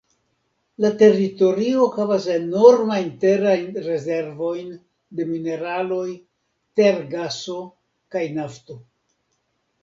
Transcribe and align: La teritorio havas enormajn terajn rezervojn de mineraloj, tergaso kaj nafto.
La 0.83 0.89
teritorio 0.99 1.83
havas 1.97 2.23
enormajn 2.35 3.11
terajn 3.23 3.67
rezervojn 3.89 4.71
de 5.19 5.27
mineraloj, 5.35 6.07
tergaso 6.81 7.59
kaj 8.17 8.25
nafto. 8.41 8.81